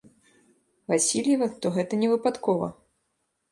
Васільева, 0.93 1.47
то 1.65 1.73
гэта 1.77 2.01
не 2.07 2.11
выпадкова. 2.15 2.67